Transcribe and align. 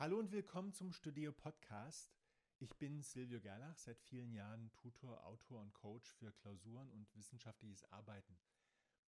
Hallo 0.00 0.18
und 0.18 0.32
willkommen 0.32 0.72
zum 0.72 0.92
Studio 0.92 1.30
Podcast. 1.30 2.16
Ich 2.58 2.74
bin 2.78 3.02
Silvio 3.02 3.38
Gerlach, 3.38 3.76
seit 3.76 4.00
vielen 4.00 4.32
Jahren 4.32 4.72
Tutor, 4.72 5.26
Autor 5.26 5.60
und 5.60 5.74
Coach 5.74 6.10
für 6.14 6.32
Klausuren 6.32 6.90
und 6.90 7.14
wissenschaftliches 7.14 7.84
Arbeiten. 7.92 8.38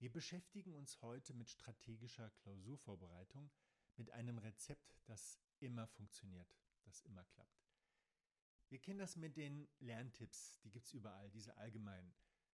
Wir 0.01 0.13
beschäftigen 0.13 0.75
uns 0.75 1.01
heute 1.01 1.33
mit 1.33 1.49
strategischer 1.49 2.29
Klausurvorbereitung, 2.43 3.51
mit 3.97 4.11
einem 4.11 4.37
Rezept, 4.37 5.01
das 5.07 5.41
immer 5.61 5.87
funktioniert, 5.87 6.55
das 6.83 7.01
immer 7.01 7.25
klappt. 7.25 7.65
Wir 8.69 8.79
kennen 8.79 8.99
das 8.99 9.17
mit 9.17 9.39
den 9.39 9.67
Lerntipps, 9.79 10.61
die 10.61 10.71
gibt 10.71 10.85
es 10.85 10.93
überall, 10.93 11.31
diese 11.31 11.57
allgemeinen. 11.57 12.15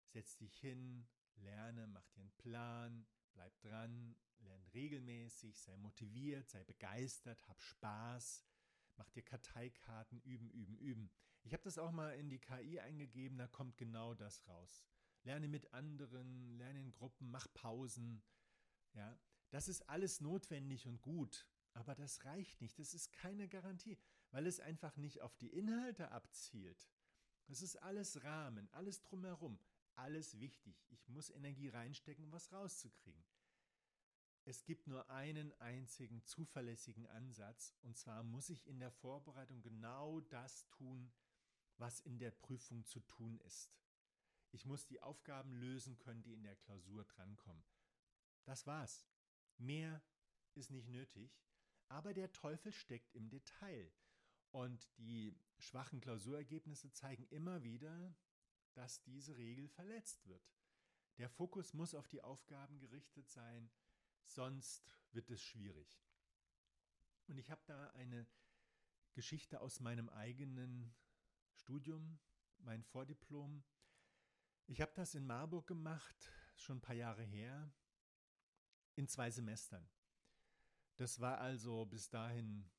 Setz 0.09 0.37
dich 0.39 0.59
hin, 0.59 1.07
lerne, 1.37 1.87
mach 1.87 2.09
dir 2.09 2.23
einen 2.23 2.33
Plan, 2.33 3.07
bleib 3.35 3.61
dran, 3.61 4.17
lern 4.39 4.65
regelmäßig, 4.75 5.61
sei 5.61 5.77
motiviert, 5.77 6.49
sei 6.49 6.65
begeistert, 6.65 7.47
hab 7.49 7.61
Spaß, 7.61 8.45
mach 8.97 9.11
dir 9.11 9.23
Karteikarten, 9.23 10.21
üben, 10.23 10.51
üben, 10.51 10.77
üben. 10.79 11.11
Ich 11.43 11.53
habe 11.53 11.63
das 11.63 11.79
auch 11.79 11.91
mal 11.91 12.19
in 12.19 12.31
die 12.31 12.39
KI 12.39 12.81
eingegeben, 12.81 13.37
da 13.37 13.47
kommt 13.47 13.77
genau 13.77 14.15
das 14.15 14.47
raus. 14.49 14.83
Lerne 15.25 15.49
mit 15.49 15.73
anderen, 15.73 16.57
lerne 16.57 16.81
in 16.81 16.93
Gruppen, 16.93 17.31
mach 17.31 17.47
Pausen. 17.53 18.23
Ja, 18.95 19.19
das 19.51 19.69
ist 19.69 19.89
alles 19.89 20.21
notwendig 20.21 20.87
und 20.87 21.03
gut, 21.03 21.47
aber 21.73 21.95
das 21.95 22.25
reicht 22.25 22.61
nicht. 22.61 22.79
Das 22.79 22.95
ist 22.95 23.13
keine 23.13 23.49
Garantie, 23.49 23.99
weil 24.31 24.47
es 24.47 24.61
einfach 24.61 24.97
nicht 24.97 25.21
auf 25.21 25.37
die 25.37 25.53
Inhalte 25.53 26.11
abzielt. 26.13 26.89
Das 27.47 27.61
ist 27.61 27.77
alles 27.77 28.25
Rahmen, 28.25 28.69
alles 28.73 29.03
drumherum, 29.03 29.59
alles 29.97 30.39
wichtig. 30.41 30.77
Ich 30.91 31.09
muss 31.09 31.31
Energie 31.31 31.69
reinstecken, 31.69 32.25
um 32.25 32.33
was 32.33 32.53
rauszukriegen. 32.53 33.25
Es 34.47 34.65
gibt 34.65 34.87
nur 34.87 35.09
einen 35.09 35.53
einzigen 35.61 36.23
zuverlässigen 36.23 37.07
Ansatz, 37.07 37.75
und 37.81 37.97
zwar 37.97 38.23
muss 38.23 38.51
ich 38.51 38.67
in 38.67 38.79
der 38.79 38.91
Vorbereitung 38.91 39.63
genau 39.63 40.21
das 40.21 40.67
tun, 40.69 41.13
was 41.79 42.01
in 42.01 42.19
der 42.19 42.31
Prüfung 42.31 42.85
zu 42.85 43.01
tun 43.01 43.39
ist. 43.41 43.73
Ich 44.51 44.67
muss 44.67 44.87
die 44.87 45.01
Aufgaben 45.01 45.53
lösen 45.53 45.99
können, 45.99 46.23
die 46.23 46.35
in 46.35 46.43
der 46.43 46.57
Klausur 46.57 47.05
drankommen. 47.05 47.65
Das 48.45 48.67
war's. 48.67 49.07
Mehr 49.57 50.03
ist 50.55 50.71
nicht 50.71 50.89
nötig, 50.89 51.41
aber 51.89 52.13
der 52.13 52.31
Teufel 52.33 52.71
steckt 52.73 53.15
im 53.15 53.31
Detail. 53.31 53.93
Und 54.51 54.89
die 54.99 55.37
schwachen 55.59 56.01
Klausurergebnisse 56.01 56.93
zeigen 56.93 57.27
immer 57.29 57.65
wieder, 57.65 58.15
dass 58.75 59.03
diese 59.03 59.37
Regel 59.37 59.69
verletzt 59.69 60.27
wird. 60.27 60.43
Der 61.19 61.29
Fokus 61.29 61.75
muss 61.75 61.95
auf 61.95 62.09
die 62.09 62.23
Aufgaben 62.23 62.79
gerichtet 62.79 63.29
sein, 63.31 63.71
sonst 64.25 64.85
wird 65.13 65.31
es 65.31 65.41
schwierig. 65.41 66.01
Und 67.27 67.39
ich 67.39 67.51
habe 67.51 67.63
da 67.67 67.91
eine 67.91 68.27
Geschichte 69.13 69.61
aus 69.61 69.81
meinem 69.81 70.09
eigenen 70.09 70.93
Studium, 71.53 72.19
mein 72.59 72.83
Vordiplom. 72.83 73.63
Ich 74.67 74.81
habe 74.81 74.93
das 74.95 75.15
in 75.15 75.27
Marburg 75.27 75.67
gemacht, 75.67 76.33
schon 76.57 76.79
ein 76.79 76.83
paar 76.83 76.97
Jahre 76.97 77.23
her, 77.23 77.73
in 78.97 79.07
zwei 79.09 79.31
Semestern. 79.31 79.89
Das 80.97 81.21
war 81.21 81.39
also 81.39 81.87
bis 81.87 82.09
dahin 82.09 82.71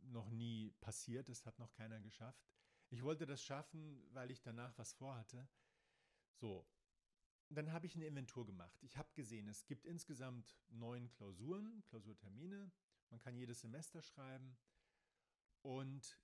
noch 0.00 0.30
nie 0.30 0.70
passiert, 0.80 1.28
das 1.28 1.44
hat 1.46 1.58
noch 1.58 1.72
keiner 1.72 2.00
geschafft. 2.00 2.54
Ich 2.94 3.02
wollte 3.02 3.26
das 3.26 3.42
schaffen, 3.42 4.00
weil 4.12 4.30
ich 4.30 4.40
danach 4.40 4.78
was 4.78 4.92
vorhatte. 4.92 5.48
So, 6.36 6.64
dann 7.48 7.72
habe 7.72 7.86
ich 7.86 7.96
eine 7.96 8.06
Inventur 8.06 8.46
gemacht. 8.46 8.80
Ich 8.84 8.96
habe 8.96 9.12
gesehen, 9.14 9.48
es 9.48 9.66
gibt 9.66 9.84
insgesamt 9.84 10.56
neun 10.68 11.10
Klausuren, 11.10 11.82
Klausurtermine. 11.86 12.70
Man 13.10 13.18
kann 13.18 13.34
jedes 13.34 13.62
Semester 13.62 14.00
schreiben. 14.00 14.56
Und 15.62 16.20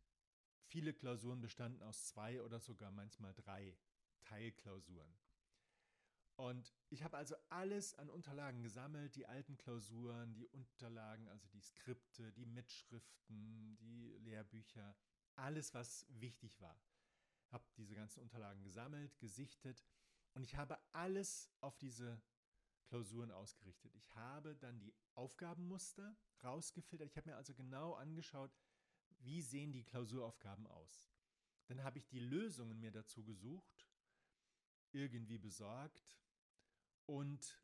viele 0.62 0.94
Klausuren 0.94 1.40
bestanden 1.40 1.82
aus 1.82 2.06
zwei 2.06 2.40
oder 2.40 2.60
sogar 2.60 2.92
manchmal 2.92 3.34
drei 3.34 3.76
Teilklausuren. 4.20 5.12
Und 6.36 6.72
ich 6.88 7.02
habe 7.02 7.16
also 7.16 7.34
alles 7.48 7.94
an 7.94 8.08
Unterlagen 8.08 8.62
gesammelt, 8.62 9.16
die 9.16 9.26
alten 9.26 9.58
Klausuren, 9.58 10.34
die 10.34 10.46
Unterlagen, 10.46 11.28
also 11.30 11.48
die 11.48 11.60
Skripte, 11.60 12.30
die 12.30 12.46
Mitschriften, 12.46 13.76
die 13.80 14.16
Lehrbücher, 14.18 14.94
alles, 15.36 15.74
was 15.74 16.06
wichtig 16.08 16.60
war. 16.60 16.78
Habe 17.50 17.64
diese 17.76 17.94
ganzen 17.94 18.20
Unterlagen 18.20 18.62
gesammelt, 18.62 19.18
gesichtet 19.18 19.84
und 20.34 20.42
ich 20.42 20.56
habe 20.56 20.78
alles 20.92 21.50
auf 21.60 21.76
diese 21.78 22.20
Klausuren 22.86 23.30
ausgerichtet. 23.30 23.94
Ich 23.94 24.14
habe 24.14 24.56
dann 24.56 24.78
die 24.80 24.94
Aufgabenmuster 25.14 26.16
rausgefiltert. 26.42 27.08
Ich 27.08 27.16
habe 27.16 27.30
mir 27.30 27.36
also 27.36 27.54
genau 27.54 27.94
angeschaut, 27.94 28.56
wie 29.20 29.42
sehen 29.42 29.72
die 29.72 29.84
Klausuraufgaben 29.84 30.66
aus. 30.66 31.08
Dann 31.66 31.82
habe 31.84 31.98
ich 31.98 32.08
die 32.08 32.18
Lösungen 32.18 32.80
mir 32.80 32.90
dazu 32.90 33.24
gesucht, 33.24 33.88
irgendwie 34.92 35.38
besorgt 35.38 36.18
und 37.06 37.60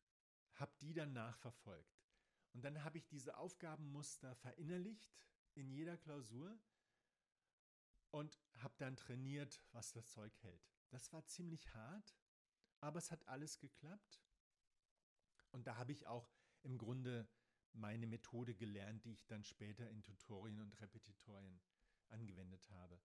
habe 0.55 0.73
die 0.81 0.93
dann 0.93 1.13
nachverfolgt. 1.13 2.07
Und 2.53 2.65
dann 2.65 2.85
habe 2.85 2.99
ich 2.99 3.07
diese 3.09 3.37
Aufgabenmuster 3.37 4.35
verinnerlicht 4.37 5.19
in 5.55 5.71
jeder 5.71 5.97
Klausur 5.97 6.59
und 8.11 8.41
habe 8.59 8.75
dann 8.79 8.97
trainiert, 8.97 9.63
was 9.73 9.93
das 9.93 10.09
Zeug 10.11 10.37
hält. 10.43 10.71
Das 10.91 11.13
war 11.13 11.25
ziemlich 11.27 11.73
hart, 11.75 12.17
aber 12.81 12.99
es 12.99 13.11
hat 13.11 13.27
alles 13.29 13.59
geklappt. 13.59 14.23
Und 15.51 15.67
da 15.67 15.77
habe 15.77 15.93
ich 15.93 16.07
auch 16.07 16.31
im 16.63 16.79
Grunde 16.79 17.29
meine 17.73 18.07
Methode 18.07 18.55
gelernt, 18.55 19.05
die 19.05 19.13
ich 19.13 19.27
dann 19.27 19.45
später 19.45 19.89
in 19.91 20.03
Tutorien 20.03 20.61
und 20.61 20.81
Repetitorien 20.81 21.61
angewendet 22.09 22.69
habe. 22.71 23.01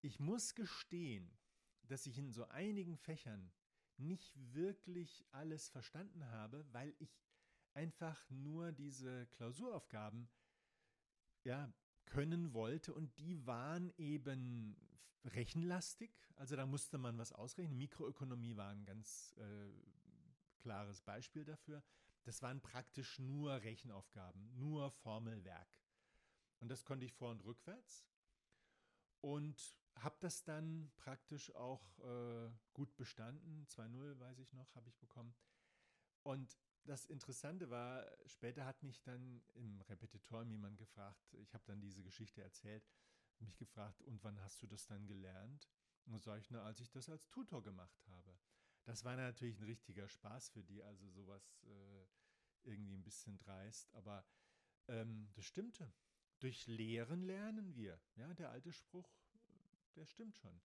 Ich 0.00 0.18
muss 0.18 0.54
gestehen, 0.54 1.38
dass 1.82 2.06
ich 2.06 2.18
in 2.18 2.32
so 2.32 2.46
einigen 2.48 2.96
Fächern 2.96 3.52
nicht 3.96 4.36
wirklich 4.54 5.24
alles 5.32 5.68
verstanden 5.68 6.26
habe, 6.26 6.66
weil 6.72 6.94
ich 6.98 7.22
einfach 7.72 8.28
nur 8.30 8.72
diese 8.72 9.26
Klausuraufgaben 9.28 10.28
ja 11.44 11.72
können 12.06 12.52
wollte 12.52 12.94
und 12.94 13.18
die 13.18 13.46
waren 13.46 13.92
eben 13.98 14.76
rechenlastig. 15.24 16.10
Also 16.36 16.56
da 16.56 16.66
musste 16.66 16.98
man 16.98 17.18
was 17.18 17.32
ausrechnen. 17.32 17.76
Mikroökonomie 17.78 18.56
war 18.56 18.70
ein 18.70 18.84
ganz 18.84 19.34
äh, 19.38 19.72
klares 20.58 21.00
Beispiel 21.02 21.44
dafür. 21.44 21.82
Das 22.24 22.42
waren 22.42 22.60
praktisch 22.60 23.18
nur 23.18 23.62
Rechenaufgaben, 23.62 24.56
nur 24.56 24.90
Formelwerk. 24.90 25.68
Und 26.58 26.70
das 26.70 26.84
konnte 26.84 27.06
ich 27.06 27.12
vor 27.12 27.30
und 27.30 27.44
rückwärts 27.44 28.06
und 29.20 29.76
habe 29.96 30.16
das 30.20 30.44
dann 30.44 30.90
praktisch 30.96 31.54
auch 31.54 31.98
äh, 32.00 32.50
gut 32.72 32.94
bestanden. 32.96 33.66
2-0, 33.66 34.18
weiß 34.18 34.38
ich 34.38 34.52
noch, 34.52 34.74
habe 34.74 34.88
ich 34.88 34.96
bekommen. 34.98 35.34
Und 36.22 36.58
das 36.86 37.06
Interessante 37.06 37.68
war, 37.70 38.06
später 38.26 38.64
hat 38.64 38.82
mich 38.82 39.02
dann 39.02 39.42
im 39.54 39.80
Repetitorium 39.82 40.50
jemand 40.50 40.78
gefragt, 40.78 41.34
ich 41.34 41.52
habe 41.54 41.64
dann 41.66 41.80
diese 41.80 42.02
Geschichte 42.02 42.42
erzählt, 42.42 42.88
mich 43.40 43.56
gefragt, 43.58 44.02
und 44.02 44.22
wann 44.24 44.40
hast 44.40 44.62
du 44.62 44.66
das 44.66 44.86
dann 44.86 45.06
gelernt? 45.06 45.68
Und 46.06 46.22
sage 46.22 46.40
ich, 46.40 46.50
na, 46.50 46.62
als 46.62 46.80
ich 46.80 46.90
das 46.90 47.08
als 47.08 47.28
Tutor 47.28 47.62
gemacht 47.62 48.06
habe. 48.08 48.38
Das 48.84 49.04
war 49.04 49.16
natürlich 49.16 49.58
ein 49.58 49.64
richtiger 49.64 50.08
Spaß 50.08 50.50
für 50.50 50.62
die, 50.62 50.82
also 50.82 51.08
sowas 51.10 51.60
äh, 51.64 52.06
irgendwie 52.62 52.94
ein 52.94 53.02
bisschen 53.02 53.36
dreist, 53.38 53.92
aber 53.94 54.24
ähm, 54.86 55.28
das 55.34 55.44
stimmte. 55.44 55.92
Durch 56.38 56.66
Lehren 56.66 57.22
lernen 57.22 57.74
wir. 57.74 58.00
Ja, 58.14 58.32
der 58.34 58.50
alte 58.50 58.72
Spruch, 58.72 59.10
der 59.96 60.06
stimmt 60.06 60.36
schon. 60.36 60.60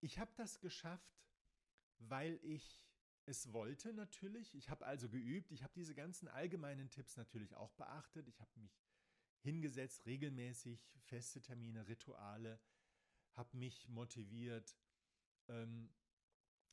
Ich 0.00 0.18
habe 0.18 0.32
das 0.36 0.60
geschafft, 0.60 1.22
weil 1.98 2.38
ich 2.42 2.82
es 3.26 3.52
wollte 3.52 3.92
natürlich. 3.92 4.54
Ich 4.54 4.70
habe 4.70 4.86
also 4.86 5.08
geübt. 5.08 5.50
Ich 5.52 5.62
habe 5.62 5.72
diese 5.74 5.94
ganzen 5.94 6.28
allgemeinen 6.28 6.90
Tipps 6.90 7.16
natürlich 7.16 7.54
auch 7.54 7.72
beachtet. 7.72 8.28
Ich 8.28 8.40
habe 8.40 8.50
mich 8.56 8.80
hingesetzt, 9.40 10.06
regelmäßig 10.06 10.80
feste 11.00 11.40
Termine, 11.40 11.88
Rituale, 11.88 12.60
habe 13.34 13.56
mich 13.56 13.88
motiviert, 13.88 14.76
ähm, 15.48 15.90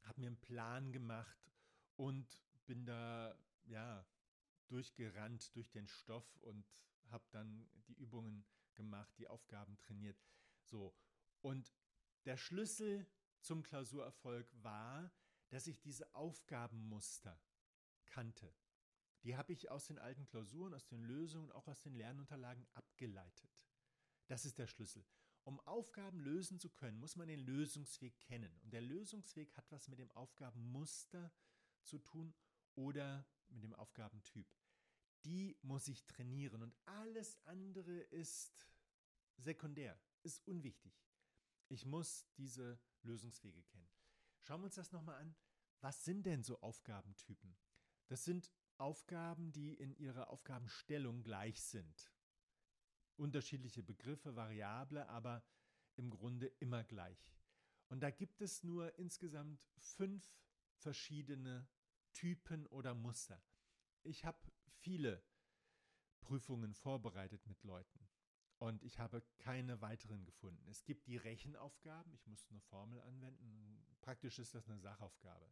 habe 0.03 0.21
mir 0.21 0.27
einen 0.27 0.39
Plan 0.39 0.91
gemacht 0.91 1.51
und 1.95 2.43
bin 2.65 2.85
da 2.85 3.35
ja 3.63 4.05
durchgerannt 4.67 5.55
durch 5.55 5.69
den 5.71 5.87
Stoff 5.87 6.37
und 6.37 6.65
habe 7.09 7.25
dann 7.31 7.67
die 7.87 7.95
Übungen 7.95 8.45
gemacht, 8.75 9.17
die 9.17 9.27
Aufgaben 9.27 9.77
trainiert. 9.77 10.21
So 10.61 10.93
und 11.41 11.73
der 12.25 12.37
Schlüssel 12.37 13.07
zum 13.41 13.63
Klausurerfolg 13.63 14.47
war, 14.61 15.11
dass 15.49 15.67
ich 15.67 15.79
diese 15.81 16.13
Aufgabenmuster 16.15 17.39
kannte. 18.05 18.53
Die 19.23 19.35
habe 19.35 19.53
ich 19.53 19.69
aus 19.69 19.87
den 19.87 19.99
alten 19.99 20.25
Klausuren, 20.25 20.73
aus 20.73 20.87
den 20.87 21.03
Lösungen, 21.03 21.51
auch 21.51 21.67
aus 21.67 21.81
den 21.81 21.93
Lernunterlagen 21.93 22.67
abgeleitet. 22.73 23.49
Das 24.27 24.45
ist 24.45 24.57
der 24.57 24.67
Schlüssel. 24.67 25.05
Um 25.43 25.59
Aufgaben 25.61 26.19
lösen 26.19 26.59
zu 26.59 26.69
können, 26.69 26.99
muss 26.99 27.15
man 27.15 27.27
den 27.27 27.39
Lösungsweg 27.39 28.19
kennen. 28.19 28.57
Und 28.61 28.71
der 28.71 28.81
Lösungsweg 28.81 29.55
hat 29.57 29.69
was 29.71 29.87
mit 29.87 29.99
dem 29.99 30.11
Aufgabenmuster 30.11 31.31
zu 31.83 31.97
tun 31.97 32.33
oder 32.75 33.25
mit 33.49 33.63
dem 33.63 33.73
Aufgabentyp. 33.73 34.47
die 35.25 35.57
muss 35.61 35.87
ich 35.87 36.05
trainieren 36.05 36.63
und 36.63 36.75
alles 36.85 37.37
andere 37.45 37.99
ist 37.99 38.53
sekundär, 39.37 39.99
ist 40.23 40.45
unwichtig. 40.47 40.93
Ich 41.67 41.85
muss 41.85 42.25
diese 42.37 42.79
Lösungswege 43.03 43.63
kennen. 43.63 43.89
Schauen 44.49 44.61
wir 44.61 44.65
uns 44.65 44.75
das 44.77 44.91
nochmal 44.91 45.21
an. 45.21 45.35
Was 45.79 46.03
sind 46.03 46.25
denn 46.25 46.41
so 46.41 46.59
Aufgabentypen? 46.61 47.55
Das 48.07 48.25
sind 48.25 48.51
Aufgaben, 48.79 49.51
die 49.51 49.75
in 49.75 49.95
ihrer 49.95 50.31
Aufgabenstellung 50.31 51.21
gleich 51.21 51.61
sind. 51.61 52.11
Unterschiedliche 53.15 53.83
Begriffe, 53.83 54.35
Variable, 54.35 55.07
aber 55.07 55.43
im 55.97 56.09
Grunde 56.09 56.47
immer 56.47 56.83
gleich. 56.83 57.31
Und 57.89 57.99
da 57.99 58.09
gibt 58.09 58.41
es 58.41 58.63
nur 58.63 58.97
insgesamt 58.97 59.63
fünf 59.77 60.35
verschiedene 60.77 61.69
Typen 62.13 62.65
oder 62.65 62.95
Muster. 62.95 63.39
Ich 64.01 64.25
habe 64.25 64.39
viele 64.79 65.23
Prüfungen 66.21 66.73
vorbereitet 66.73 67.45
mit 67.45 67.61
Leuten 67.61 68.08
und 68.59 68.83
ich 68.83 68.99
habe 68.99 69.23
keine 69.37 69.81
weiteren 69.81 70.25
gefunden. 70.25 70.67
Es 70.69 70.83
gibt 70.83 71.07
die 71.07 71.17
Rechenaufgaben, 71.17 72.13
ich 72.13 72.27
muss 72.27 72.45
eine 72.49 72.59
Formel 72.61 73.01
anwenden, 73.01 73.83
praktisch 74.01 74.37
ist 74.37 74.53
das 74.53 74.67
eine 74.67 74.79
Sachaufgabe. 74.79 75.49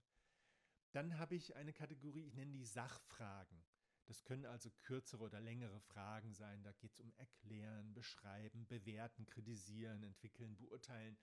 Dann 0.91 1.17
habe 1.17 1.35
ich 1.35 1.55
eine 1.55 1.73
Kategorie, 1.73 2.25
ich 2.25 2.35
nenne 2.35 2.51
die 2.51 2.65
Sachfragen. 2.65 3.63
Das 4.05 4.23
können 4.23 4.45
also 4.45 4.69
kürzere 4.81 5.23
oder 5.23 5.41
längere 5.41 5.79
Fragen 5.81 6.33
sein. 6.33 6.63
Da 6.63 6.71
geht 6.71 6.93
es 6.93 6.99
um 6.99 7.13
Erklären, 7.17 7.93
Beschreiben, 7.93 8.65
Bewerten, 8.65 9.25
Kritisieren, 9.25 10.03
Entwickeln, 10.03 10.55
Beurteilen 10.55 11.17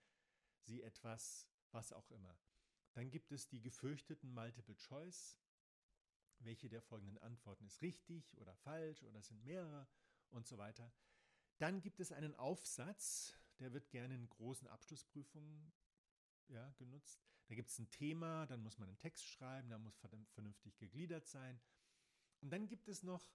Sie 0.60 0.82
etwas, 0.82 1.48
was 1.72 1.92
auch 1.92 2.10
immer. 2.10 2.38
Dann 2.92 3.10
gibt 3.10 3.32
es 3.32 3.48
die 3.48 3.60
gefürchteten 3.60 4.32
Multiple 4.32 4.76
Choice. 4.76 5.38
Welche 6.38 6.68
der 6.68 6.82
folgenden 6.82 7.18
Antworten 7.18 7.66
ist 7.66 7.80
richtig 7.80 8.36
oder 8.38 8.54
falsch 8.54 9.02
oder 9.02 9.22
sind 9.22 9.42
mehrere 9.44 9.86
und 10.30 10.46
so 10.46 10.58
weiter. 10.58 10.92
Dann 11.58 11.80
gibt 11.80 12.00
es 12.00 12.12
einen 12.12 12.34
Aufsatz, 12.34 13.34
der 13.58 13.72
wird 13.72 13.90
gerne 13.90 14.14
in 14.14 14.28
großen 14.28 14.68
Abschlussprüfungen 14.68 15.72
ja, 16.48 16.70
genutzt. 16.72 17.22
Da 17.46 17.54
gibt 17.54 17.70
es 17.70 17.78
ein 17.78 17.90
Thema, 17.90 18.46
dann 18.46 18.62
muss 18.62 18.78
man 18.78 18.88
einen 18.88 18.98
Text 18.98 19.24
schreiben, 19.26 19.68
da 19.68 19.78
muss 19.78 19.96
vernünftig 20.32 20.76
gegliedert 20.78 21.26
sein. 21.26 21.60
Und 22.40 22.50
dann 22.50 22.66
gibt 22.66 22.88
es 22.88 23.02
noch 23.02 23.32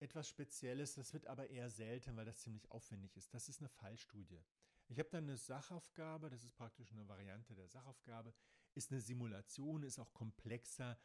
etwas 0.00 0.28
Spezielles, 0.28 0.94
das 0.94 1.12
wird 1.12 1.26
aber 1.26 1.48
eher 1.50 1.70
selten, 1.70 2.16
weil 2.16 2.24
das 2.24 2.40
ziemlich 2.40 2.68
aufwendig 2.70 3.16
ist. 3.16 3.32
Das 3.32 3.48
ist 3.48 3.60
eine 3.60 3.68
Fallstudie. 3.68 4.42
Ich 4.88 4.98
habe 4.98 5.10
dann 5.10 5.24
eine 5.24 5.36
Sachaufgabe, 5.36 6.28
das 6.28 6.44
ist 6.44 6.56
praktisch 6.56 6.92
eine 6.92 7.06
Variante 7.08 7.54
der 7.54 7.68
Sachaufgabe, 7.68 8.34
ist 8.74 8.90
eine 8.90 9.00
Simulation, 9.00 9.84
ist 9.84 9.98
auch 9.98 10.12
komplexer. 10.12 10.98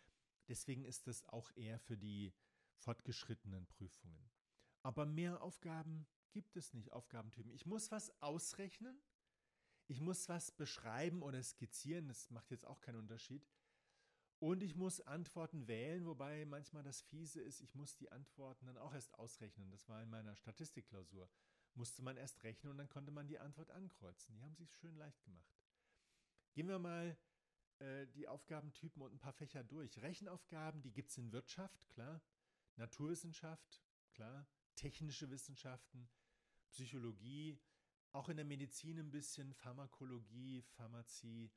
Deswegen 0.48 0.83
ist 0.83 1.07
das 1.07 1.27
auch 1.27 1.51
eher 1.56 1.80
für 1.80 1.98
die 1.98 2.33
fortgeschrittenen 2.75 3.68
Prüfungen. 3.68 4.30
Aber 4.81 5.06
mehr 5.06 5.42
Aufgaben 5.42 6.07
gibt 6.31 6.56
es 6.57 6.74
nicht, 6.74 6.91
Aufgabentypen. 6.94 7.51
Ich 7.51 7.65
muss 7.65 7.91
was 7.91 8.12
ausrechnen 8.21 9.00
ich 9.88 10.01
muss 10.01 10.27
was 10.27 10.51
beschreiben 10.51 11.24
oder 11.24 11.41
skizzieren, 11.41 12.09
das 12.09 12.29
macht 12.29 12.51
jetzt 12.51 12.65
auch 12.65 12.81
keinen 12.81 12.97
Unterschied. 12.97 13.47
Und 14.39 14.62
ich 14.62 14.75
muss 14.75 15.01
Antworten 15.01 15.68
wählen, 15.68 16.06
wobei 16.06 16.45
manchmal 16.45 16.83
das 16.83 17.01
Fiese 17.01 17.41
ist, 17.41 17.62
ich 17.62 17.74
muss 17.74 17.95
die 17.95 18.12
Antworten 18.12 18.68
dann 18.68 18.77
auch 18.77 18.94
erst 18.94 19.15
ausrechnen. 19.15 19.71
Das 19.71 19.88
war 19.88 20.03
in 20.03 20.09
meiner 20.09 20.35
Statistikklausur. 20.35 21.27
Musste 21.74 22.03
man 22.03 22.18
erst 22.18 22.44
rechnen 22.44 22.71
und 22.71 22.77
dann 22.77 22.89
konnte 22.89 23.12
man 23.12 23.27
die 23.27 23.39
Antwort 23.39 23.71
ankreuzen. 23.71 24.35
Die 24.35 24.41
haben 24.44 24.56
sich 24.56 24.71
schön 24.75 24.95
leicht 24.95 25.24
gemacht. 25.24 25.57
Gehen 26.53 26.68
wir 26.68 26.79
mal 26.79 27.18
äh, 27.79 28.06
die 28.07 28.27
Aufgabentypen 28.27 29.01
und 29.01 29.13
ein 29.13 29.19
paar 29.19 29.33
Fächer 29.33 29.63
durch. 29.63 30.01
Rechenaufgaben, 30.01 30.81
die 30.81 30.91
gibt 30.91 31.12
es 31.12 31.18
in 31.18 31.31
Wirtschaft, 31.31 31.88
klar. 31.89 32.21
Naturwissenschaft, 32.75 33.81
klar. 34.12 34.45
Technische 34.77 35.29
Wissenschaften, 35.29 36.07
Psychologie, 36.69 37.59
auch 38.13 38.29
in 38.29 38.38
der 38.38 38.45
Medizin 38.45 39.00
ein 39.00 39.12
bisschen, 39.12 39.53
Pharmakologie, 39.53 40.62
Pharmazie. 40.62 41.51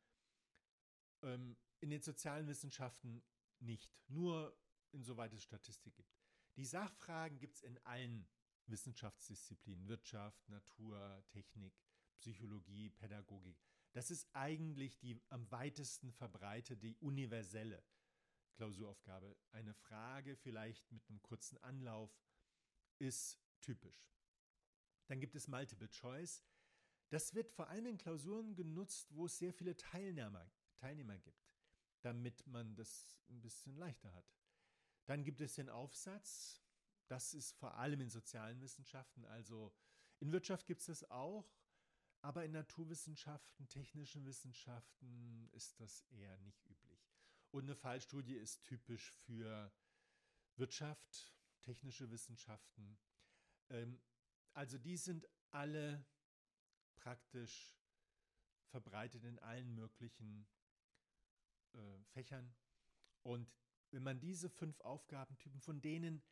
Ähm, 1.23 1.57
in 1.81 1.91
den 1.91 2.03
sozialen 2.03 2.49
Wissenschaften 2.49 3.23
nicht, 3.61 3.95
nur 4.09 4.59
insoweit 4.93 5.33
es 5.33 5.43
Statistik 5.43 5.95
gibt. 5.95 6.19
Die 6.57 6.65
Sachfragen 6.65 7.39
gibt 7.39 7.57
es 7.57 7.63
in 7.63 7.79
allen 7.85 8.27
Wissenschaftsdisziplinen, 8.67 9.89
Wirtschaft, 9.89 10.49
Natur, 10.49 11.23
Technik, 11.29 11.75
Psychologie, 12.19 12.91
Pädagogik. 12.91 13.59
Das 13.93 14.11
ist 14.11 14.29
eigentlich 14.33 14.99
die 14.99 15.21
am 15.29 15.51
weitesten 15.51 16.13
verbreitete, 16.13 16.95
universelle 17.01 17.83
Klausuraufgabe. 18.55 19.37
Eine 19.53 19.75
Frage 19.75 20.37
vielleicht 20.37 20.91
mit 20.93 21.09
einem 21.09 21.23
kurzen 21.23 21.59
Anlauf 21.59 22.15
ist 23.01 23.39
typisch. 23.61 24.09
Dann 25.07 25.21
gibt 25.21 25.35
es 25.35 25.49
Multiple 25.49 25.89
Choice. 25.91 26.45
Das 27.09 27.35
wird 27.35 27.51
vor 27.51 27.69
allem 27.69 27.87
in 27.87 27.99
Klausuren 27.99 28.55
genutzt, 28.55 29.15
wo 29.15 29.27
es 29.27 29.39
sehr 29.39 29.53
viele 29.53 29.77
Teilnehmer, 29.77 30.51
Teilnehmer 30.77 31.19
gibt, 31.19 31.51
damit 32.03 32.47
man 32.47 32.77
das 32.77 33.19
ein 33.29 33.41
bisschen 33.41 33.77
leichter 33.77 34.13
hat. 34.15 34.33
Dann 35.07 35.25
gibt 35.25 35.41
es 35.41 35.55
den 35.55 35.69
Aufsatz. 35.69 36.63
Das 37.09 37.35
ist 37.35 37.57
vor 37.57 37.75
allem 37.75 38.01
in 38.01 38.11
sozialen 38.11 38.61
Wissenschaften, 38.61 39.25
also 39.25 39.75
in 40.21 40.33
Wirtschaft 40.33 40.67
gibt 40.67 40.81
es 40.81 40.87
das 40.87 41.11
auch, 41.11 41.51
aber 42.21 42.45
in 42.45 42.53
Naturwissenschaften, 42.53 43.69
technischen 43.69 44.27
Wissenschaften 44.27 45.49
ist 45.53 45.81
das 45.81 46.03
eher 46.11 46.39
nicht 46.39 46.65
üblich. 46.67 47.11
Und 47.51 47.65
eine 47.65 47.75
Fallstudie 47.75 48.37
ist 48.37 48.63
typisch 48.63 49.11
für 49.11 49.73
Wirtschaft, 50.57 51.35
technische 51.61 52.11
Wissenschaften. 52.11 52.99
Ähm, 53.69 54.01
also 54.53 54.79
die 54.79 54.97
sind 54.97 55.27
alle 55.51 56.05
praktisch 56.97 57.77
verbreitet 58.67 59.25
in 59.25 59.39
allen 59.41 59.75
möglichen 59.75 60.47
äh, 61.73 62.03
Fächern. 62.05 62.55
Und 63.23 63.53
wenn 63.91 64.03
man 64.03 64.21
diese 64.21 64.49
fünf 64.49 64.81
Aufgabentypen, 64.81 65.61
von 65.61 65.81
denen 65.81 66.23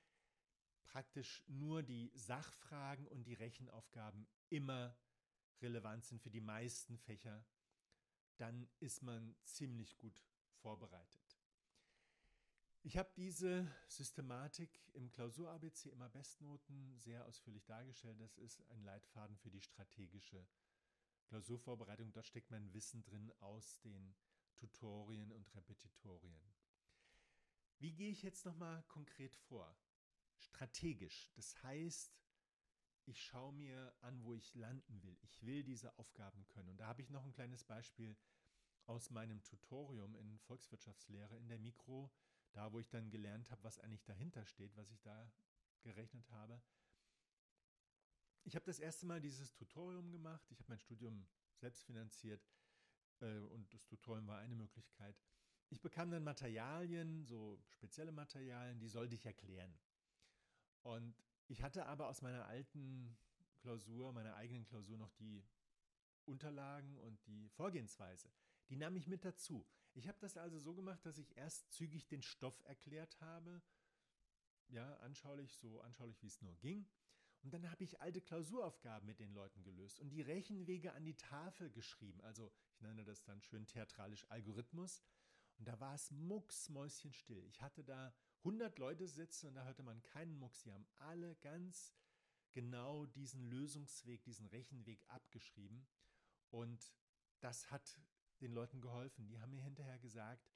praktisch 0.85 1.43
nur 1.47 1.83
die 1.83 2.11
Sachfragen 2.15 3.07
und 3.09 3.25
die 3.25 3.35
Rechenaufgaben 3.35 4.27
immer 4.49 4.97
relevant 5.61 6.05
sind 6.05 6.23
für 6.23 6.31
die 6.31 6.41
meisten 6.41 6.99
Fächer, 6.99 7.45
dann 8.37 8.69
ist 8.79 9.03
man 9.03 9.37
ziemlich 9.45 9.97
gut 9.99 10.25
vorbereitet. 10.61 11.28
Ich 12.83 12.97
habe 12.97 13.11
diese 13.17 13.67
Systematik 13.89 14.71
im 14.95 15.11
Klausur-ABC 15.11 15.91
immer 15.91 16.09
Bestnoten 16.09 16.97
sehr 16.99 17.27
ausführlich 17.27 17.65
dargestellt. 17.67 18.21
Das 18.21 18.39
ist 18.39 18.63
ein 18.71 18.83
Leitfaden 18.85 19.37
für 19.37 19.51
die 19.51 19.61
strategische 19.61 20.47
Klausurvorbereitung. 21.27 22.13
Dort 22.13 22.27
steckt 22.27 22.51
mein 22.51 22.73
Wissen 22.73 23.03
drin 23.03 23.33
aus 23.41 23.81
den 23.81 24.15
Tutorien 24.55 25.33
und 25.33 25.53
Repetitorien. 25.55 26.41
Wie 27.79 27.93
gehe 27.93 28.11
ich 28.11 28.23
jetzt 28.23 28.45
nochmal 28.45 28.83
konkret 28.85 29.35
vor? 29.35 29.77
Strategisch. 30.37 31.31
Das 31.35 31.61
heißt, 31.65 32.17
ich 33.07 33.23
schaue 33.23 33.53
mir 33.53 33.95
an, 34.03 34.23
wo 34.23 34.35
ich 34.35 34.55
landen 34.55 35.03
will. 35.03 35.19
Ich 35.23 35.43
will 35.43 35.65
diese 35.65 35.99
Aufgaben 35.99 36.47
können. 36.47 36.69
Und 36.71 36.79
da 36.79 36.87
habe 36.87 37.03
ich 37.03 37.11
noch 37.11 37.25
ein 37.25 37.33
kleines 37.33 37.65
Beispiel 37.65 38.17
aus 38.87 39.11
meinem 39.11 39.43
Tutorium 39.43 40.15
in 40.15 40.39
Volkswirtschaftslehre 40.39 41.37
in 41.37 41.49
der 41.49 41.59
Mikro 41.59 42.11
da 42.53 42.73
wo 42.73 42.79
ich 42.79 42.89
dann 42.89 43.11
gelernt 43.11 43.51
habe, 43.51 43.63
was 43.65 43.79
eigentlich 43.79 44.05
dahinter 44.05 44.45
steht, 44.45 44.77
was 44.77 44.91
ich 44.91 45.01
da 45.03 45.31
gerechnet 45.83 46.31
habe. 46.31 46.61
Ich 48.45 48.55
habe 48.55 48.65
das 48.65 48.79
erste 48.79 49.07
Mal 49.07 49.21
dieses 49.21 49.55
Tutorium 49.55 50.11
gemacht. 50.11 50.51
Ich 50.51 50.59
habe 50.59 50.71
mein 50.71 50.79
Studium 50.79 51.27
selbst 51.57 51.85
finanziert 51.85 52.43
äh, 53.21 53.41
und 53.41 53.73
das 53.75 53.85
Tutorium 53.87 54.27
war 54.27 54.39
eine 54.39 54.55
Möglichkeit. 54.55 55.17
Ich 55.71 55.83
bekam 55.83 56.11
dann 56.11 56.25
Materialien, 56.25 57.25
so 57.25 57.61
spezielle 57.69 58.13
Materialien, 58.13 58.79
die 58.79 58.89
sollte 58.89 59.15
ich 59.15 59.27
erklären. 59.27 59.79
Und 60.83 61.15
ich 61.47 61.63
hatte 61.63 61.87
aber 61.87 62.09
aus 62.09 62.23
meiner 62.23 62.47
alten 62.47 63.17
Klausur, 63.59 64.13
meiner 64.13 64.35
eigenen 64.37 64.65
Klausur 64.65 64.97
noch 64.97 65.13
die 65.13 65.45
Unterlagen 66.25 66.97
und 66.99 67.27
die 67.27 67.49
Vorgehensweise. 67.51 68.31
Die 68.69 68.77
nahm 68.77 68.97
ich 68.97 69.07
mit 69.07 69.25
dazu. 69.25 69.67
Ich 69.95 70.09
habe 70.09 70.19
das 70.21 70.37
also 70.37 70.59
so 70.59 70.75
gemacht, 70.75 71.05
dass 71.05 71.19
ich 71.19 71.37
erst 71.37 71.73
zügig 71.73 72.07
den 72.07 72.23
Stoff 72.23 72.61
erklärt 72.65 73.21
habe, 73.21 73.63
ja, 74.69 74.97
anschaulich, 74.99 75.57
so 75.57 75.81
anschaulich 75.81 76.23
wie 76.23 76.27
es 76.27 76.43
nur 76.43 76.57
ging. 76.57 76.87
Und 77.43 77.55
dann 77.55 77.71
habe 77.71 77.85
ich 77.85 78.01
alte 78.01 78.21
Klausuraufgaben 78.21 79.07
mit 79.07 79.21
den 79.21 79.33
Leuten 79.33 79.63
gelöst 79.63 80.01
und 80.01 80.11
die 80.11 80.23
Rechenwege 80.23 80.93
an 80.93 81.05
die 81.05 81.17
Tafel 81.17 81.71
geschrieben. 81.71 82.21
Also 82.23 82.53
ich 82.75 82.81
nenne 82.81 83.05
das 83.05 83.25
dann 83.25 83.41
schön 83.41 83.67
theatralisch 83.67 84.27
Algorithmus. 84.29 85.03
Und 85.59 85.67
da 85.67 85.79
war 85.81 85.95
es 85.95 86.11
mucksmäuschenstill. 86.11 87.45
Ich 87.47 87.63
hatte 87.63 87.83
da 87.83 88.15
100 88.39 88.79
Leute 88.79 89.09
sitzen 89.09 89.49
und 89.49 89.55
da 89.55 89.65
hörte 89.65 89.83
man 89.83 90.03
keinen 90.03 90.39
Mucks. 90.39 90.63
Die 90.63 90.73
haben 90.73 90.87
alle 90.99 91.35
ganz 91.37 91.95
genau 92.53 93.07
diesen 93.07 93.45
Lösungsweg, 93.45 94.23
diesen 94.25 94.47
Rechenweg 94.47 95.05
abgeschrieben. 95.09 95.87
Und 96.51 96.93
das 97.41 97.71
hat 97.71 98.01
den 98.41 98.53
Leuten 98.53 98.81
geholfen. 98.81 99.27
Die 99.27 99.41
haben 99.41 99.53
mir 99.53 99.63
hinterher 99.63 99.99
gesagt, 99.99 100.49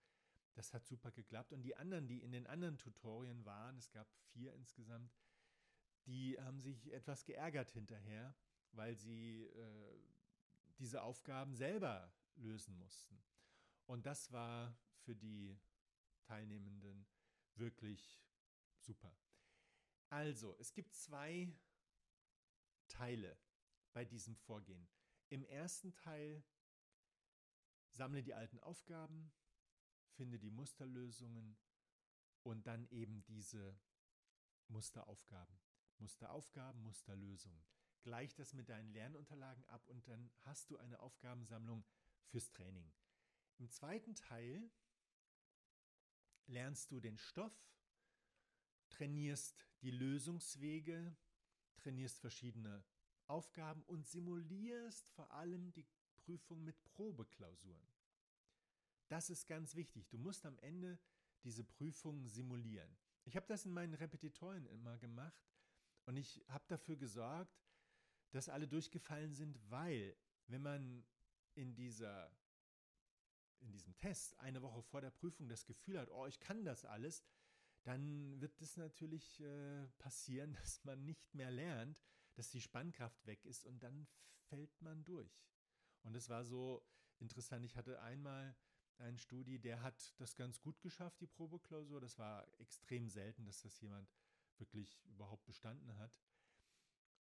das 0.55 0.73
hat 0.75 0.87
super 0.87 1.11
geklappt. 1.11 1.53
Und 1.53 1.63
die 1.63 1.77
anderen, 1.77 2.07
die 2.07 2.23
in 2.23 2.33
den 2.33 2.47
anderen 2.47 2.79
Tutorien 2.79 3.45
waren, 3.45 3.77
es 3.77 3.91
gab 3.91 4.11
vier 4.33 4.53
insgesamt, 4.55 5.13
die 6.07 6.39
haben 6.41 6.61
sich 6.61 6.93
etwas 6.93 7.25
geärgert 7.25 7.71
hinterher, 7.71 8.35
weil 8.73 8.97
sie 8.97 9.47
äh, 9.47 10.01
diese 10.79 11.03
Aufgaben 11.03 11.55
selber 11.55 12.13
lösen 12.37 12.77
mussten. 12.79 13.23
Und 13.87 14.07
das 14.07 14.33
war 14.33 14.77
für 15.05 15.15
die 15.15 15.59
Teilnehmenden 16.23 17.07
wirklich 17.55 18.23
super. 18.79 19.17
Also, 20.09 20.57
es 20.59 20.73
gibt 20.73 20.95
zwei 20.95 21.53
Teile 22.89 23.39
bei 23.93 24.05
diesem 24.05 24.37
Vorgehen. 24.37 24.89
Im 25.29 25.45
ersten 25.45 25.95
Teil 25.95 26.43
sammle 27.93 28.23
die 28.23 28.35
alten 28.35 28.59
Aufgaben, 28.61 29.33
finde 30.13 30.39
die 30.39 30.51
Musterlösungen 30.51 31.57
und 32.43 32.67
dann 32.67 32.87
eben 32.91 33.23
diese 33.25 33.79
Musteraufgaben. 34.69 35.59
Musteraufgaben, 35.99 36.83
Musterlösungen. 36.83 37.65
Gleich 38.03 38.35
das 38.35 38.53
mit 38.53 38.69
deinen 38.69 38.93
Lernunterlagen 38.93 39.65
ab 39.67 39.87
und 39.87 40.09
dann 40.09 40.31
hast 40.41 40.71
du 40.71 40.77
eine 40.77 40.99
Aufgabensammlung 40.99 41.85
fürs 42.27 42.51
Training. 42.51 42.93
Im 43.59 43.71
zweiten 43.71 44.17
Teil 44.17 44.71
lernst 46.47 46.91
du 46.91 46.99
den 46.99 47.17
Stoff, 47.17 47.55
trainierst 48.91 49.69
die 49.83 49.93
Lösungswege, 49.93 51.17
trainierst 51.77 52.19
verschiedene 52.19 52.85
Aufgaben 53.29 53.83
und 53.85 54.07
simulierst 54.07 55.09
vor 55.11 55.31
allem 55.33 55.73
die 55.73 55.87
Prüfung 56.25 56.65
mit 56.65 56.83
Probeklausuren. 56.85 57.89
Das 59.09 59.31
ist 59.31 59.47
ganz 59.47 59.75
wichtig. 59.75 60.09
Du 60.09 60.19
musst 60.19 60.47
am 60.47 60.59
Ende 60.59 60.99
diese 61.45 61.65
Prüfung 61.65 62.27
simulieren. 62.27 62.97
Ich 63.25 63.37
habe 63.37 63.47
das 63.47 63.67
in 63.67 63.73
meinen 63.73 63.95
Repetitorien 63.95 64.67
immer 64.67 64.99
gemacht 64.99 65.51
und 66.07 66.17
ich 66.17 66.45
habe 66.49 66.65
dafür 66.69 66.97
gesorgt, 66.97 67.61
dass 68.31 68.49
alle 68.49 68.67
durchgefallen 68.67 69.35
sind, 69.35 69.59
weil 69.71 70.17
wenn 70.47 70.63
man 70.63 71.05
in 71.55 71.75
dieser 71.75 72.33
in 73.61 73.71
diesem 73.71 73.97
Test 73.97 74.39
eine 74.41 74.61
Woche 74.61 74.83
vor 74.83 75.01
der 75.01 75.11
Prüfung 75.11 75.49
das 75.49 75.65
Gefühl 75.67 75.99
hat, 75.99 76.11
oh, 76.11 76.27
ich 76.27 76.41
kann 76.41 76.65
das 76.65 76.85
alles, 76.85 77.23
dann 77.85 78.41
wird 78.41 78.61
es 78.61 78.77
natürlich 78.77 79.41
äh, 79.41 79.87
passieren, 79.99 80.55
dass 80.61 80.85
man 80.85 81.05
nicht 81.05 81.35
mehr 81.35 81.51
lernt, 81.51 82.03
dass 82.35 82.51
die 82.51 82.61
Spannkraft 82.61 83.25
weg 83.27 83.45
ist 83.45 83.67
und 83.67 83.83
dann 83.83 84.07
fällt 84.49 84.81
man 84.81 85.05
durch. 85.05 85.31
Und 86.03 86.15
es 86.15 86.29
war 86.29 86.45
so 86.45 86.85
interessant. 87.19 87.65
Ich 87.65 87.77
hatte 87.77 88.01
einmal 88.01 88.57
einen 88.99 89.19
Studi, 89.19 89.59
der 89.59 89.83
hat 89.83 90.15
das 90.19 90.37
ganz 90.37 90.61
gut 90.61 90.81
geschafft, 90.81 91.21
die 91.21 91.27
Probeklausur. 91.27 92.01
Das 92.01 92.19
war 92.19 92.47
extrem 92.59 93.09
selten, 93.09 93.45
dass 93.45 93.63
das 93.63 93.81
jemand 93.81 94.09
wirklich 94.59 95.03
überhaupt 95.07 95.45
bestanden 95.45 95.97
hat. 95.99 96.21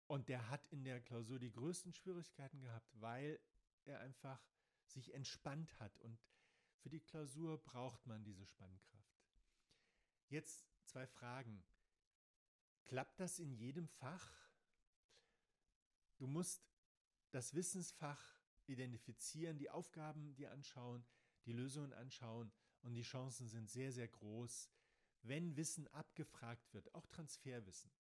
Und 0.06 0.28
der 0.28 0.48
hat 0.48 0.66
in 0.68 0.84
der 0.84 1.00
Klausur 1.00 1.38
die 1.38 1.50
größten 1.50 1.92
Schwierigkeiten 1.92 2.60
gehabt, 2.60 3.00
weil 3.00 3.40
er 3.84 4.00
einfach 4.00 4.40
sich 4.86 5.14
entspannt 5.14 5.78
hat. 5.80 5.98
Und 6.00 6.18
für 6.78 6.90
die 6.90 7.00
Klausur 7.00 7.62
braucht 7.62 8.06
man 8.06 8.24
diese 8.24 8.44
Spannkraft. 8.46 9.22
Jetzt 10.28 10.66
zwei 10.84 11.06
Fragen. 11.06 11.64
Klappt 12.84 13.20
das 13.20 13.38
in 13.38 13.52
jedem 13.52 13.88
Fach? 13.88 14.32
Du 16.18 16.26
musst 16.26 16.62
das 17.30 17.54
Wissensfach 17.54 18.41
identifizieren, 18.72 19.58
die 19.58 19.70
Aufgaben 19.70 20.34
dir 20.34 20.50
anschauen, 20.50 21.04
die 21.46 21.52
Lösungen 21.52 21.92
anschauen 21.92 22.52
und 22.82 22.94
die 22.94 23.02
Chancen 23.02 23.48
sind 23.48 23.70
sehr, 23.70 23.92
sehr 23.92 24.08
groß. 24.08 24.70
Wenn 25.22 25.56
Wissen 25.56 25.86
abgefragt 25.88 26.72
wird, 26.74 26.92
auch 26.94 27.06
Transferwissen, 27.06 27.92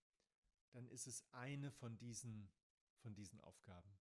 dann 0.72 0.88
ist 0.88 1.06
es 1.06 1.24
eine 1.32 1.70
von 1.70 1.96
diesen, 1.98 2.50
von 2.96 3.14
diesen 3.14 3.40
Aufgaben. 3.40 3.98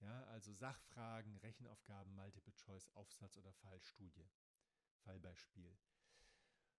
Ja, 0.00 0.24
also 0.24 0.52
Sachfragen, 0.52 1.36
Rechenaufgaben, 1.38 2.14
Multiple 2.14 2.54
Choice, 2.54 2.88
Aufsatz 2.94 3.36
oder 3.36 3.52
Fallstudie, 3.52 4.28
Fallbeispiel. 5.04 5.76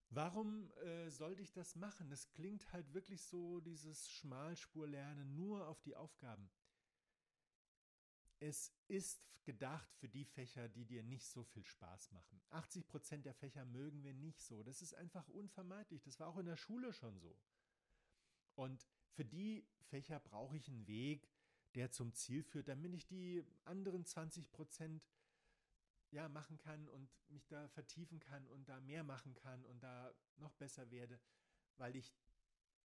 Warum 0.10 0.72
äh, 0.78 1.10
sollte 1.10 1.42
ich 1.42 1.52
das 1.52 1.76
machen? 1.76 2.10
Das 2.10 2.30
klingt 2.30 2.72
halt 2.72 2.94
wirklich 2.94 3.24
so, 3.24 3.60
dieses 3.62 4.10
Schmalspurlernen 4.10 5.36
nur 5.36 5.68
auf 5.68 5.82
die 5.82 5.96
Aufgaben 5.96 6.50
es 8.40 8.74
ist 8.88 9.22
gedacht 9.44 9.94
für 9.96 10.10
die 10.10 10.26
Fächer, 10.26 10.68
die 10.68 10.86
dir 10.86 11.04
nicht 11.04 11.28
so 11.28 11.44
viel 11.44 11.66
Spaß 11.66 12.12
machen. 12.12 12.42
80 12.50 12.88
Prozent 12.88 13.26
der 13.26 13.34
Fächer 13.34 13.64
mögen 13.66 14.04
wir 14.04 14.14
nicht 14.14 14.42
so. 14.42 14.64
Das 14.64 14.82
ist 14.82 14.96
einfach 14.96 15.28
unvermeidlich. 15.30 16.02
Das 16.04 16.20
war 16.20 16.28
auch 16.28 16.38
in 16.38 16.48
der 16.48 16.58
Schule 16.58 16.92
schon 16.94 17.20
so. 17.20 17.38
Und 18.56 18.88
für 19.12 19.26
die 19.26 19.68
Fächer 19.90 20.20
brauche 20.20 20.58
ich 20.58 20.68
einen 20.68 20.88
Weg, 20.88 21.30
der 21.76 21.92
zum 21.92 22.14
Ziel 22.14 22.44
führt, 22.44 22.68
damit 22.68 22.94
ich 22.94 23.06
die 23.06 23.44
anderen 23.66 24.06
20 24.06 24.52
Prozent 24.52 25.08
ja, 26.12 26.30
machen 26.30 26.58
kann 26.58 26.88
und 26.88 27.10
mich 27.30 27.46
da 27.48 27.68
vertiefen 27.70 28.20
kann 28.20 28.48
und 28.48 28.70
da 28.70 28.80
mehr 28.80 29.04
machen 29.04 29.36
kann 29.36 29.66
und 29.66 29.84
da 29.84 30.14
noch 30.38 30.54
besser 30.54 30.90
werde, 30.90 31.20
weil 31.78 31.96
ich 31.96 32.14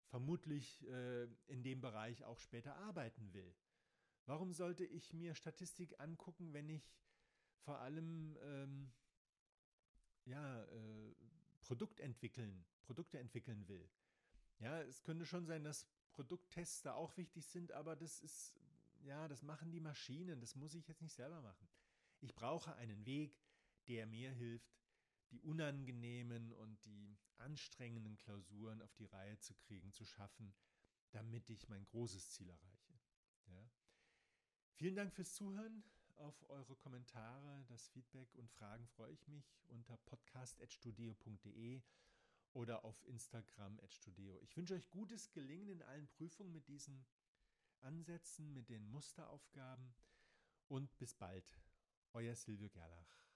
vermutlich 0.06 0.84
äh, 0.88 1.24
in 1.46 1.62
dem 1.62 1.80
Bereich 1.80 2.24
auch 2.24 2.40
später 2.40 2.76
arbeiten 2.76 3.32
will. 3.32 3.54
Warum 4.30 4.52
sollte 4.52 4.84
ich 4.84 5.12
mir 5.12 5.34
Statistik 5.34 5.98
angucken, 5.98 6.52
wenn 6.52 6.68
ich 6.68 6.94
vor 7.64 7.80
allem 7.80 8.38
ähm, 8.42 8.92
ja, 10.24 10.62
äh, 10.66 11.16
Produkt 11.62 11.98
entwickeln, 11.98 12.64
Produkte 12.84 13.18
entwickeln 13.18 13.66
will? 13.66 13.90
Ja, 14.60 14.82
es 14.82 15.02
könnte 15.02 15.26
schon 15.26 15.46
sein, 15.46 15.64
dass 15.64 15.84
Produkttests 16.12 16.82
da 16.82 16.94
auch 16.94 17.16
wichtig 17.16 17.44
sind, 17.44 17.72
aber 17.72 17.96
das 17.96 18.20
ist, 18.20 18.54
ja, 19.02 19.26
das 19.26 19.42
machen 19.42 19.72
die 19.72 19.80
Maschinen, 19.80 20.40
das 20.40 20.54
muss 20.54 20.74
ich 20.74 20.86
jetzt 20.86 21.02
nicht 21.02 21.16
selber 21.16 21.42
machen. 21.42 21.68
Ich 22.20 22.32
brauche 22.36 22.76
einen 22.76 23.04
Weg, 23.06 23.36
der 23.88 24.06
mir 24.06 24.30
hilft, 24.30 24.78
die 25.32 25.40
unangenehmen 25.40 26.52
und 26.52 26.84
die 26.84 27.18
anstrengenden 27.38 28.16
Klausuren 28.16 28.80
auf 28.80 28.94
die 28.94 29.06
Reihe 29.06 29.40
zu 29.40 29.56
kriegen, 29.56 29.90
zu 29.90 30.04
schaffen, 30.04 30.54
damit 31.10 31.50
ich 31.50 31.68
mein 31.68 31.84
großes 31.84 32.30
Ziel 32.30 32.48
erreiche. 32.48 32.94
Ja? 33.48 33.68
Vielen 34.80 34.96
Dank 34.96 35.12
fürs 35.12 35.34
Zuhören. 35.34 35.84
Auf 36.16 36.48
eure 36.48 36.74
Kommentare, 36.74 37.66
das 37.68 37.86
Feedback 37.88 38.34
und 38.36 38.50
Fragen 38.50 38.86
freue 38.86 39.12
ich 39.12 39.28
mich 39.28 39.60
unter 39.66 39.98
podcast.studio.de 40.06 41.82
oder 42.54 42.82
auf 42.82 42.96
Instagram 43.04 43.78
@studio. 43.88 44.40
Ich 44.40 44.56
wünsche 44.56 44.72
euch 44.72 44.88
gutes 44.88 45.32
Gelingen 45.32 45.68
in 45.68 45.82
allen 45.82 46.08
Prüfungen 46.08 46.50
mit 46.50 46.66
diesen 46.66 47.04
Ansätzen, 47.80 48.54
mit 48.54 48.70
den 48.70 48.90
Musteraufgaben 48.90 49.94
und 50.68 50.96
bis 50.96 51.12
bald. 51.12 51.44
Euer 52.14 52.34
Silvio 52.34 52.70
Gerlach. 52.70 53.29